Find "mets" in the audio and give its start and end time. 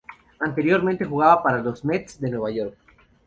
1.85-2.19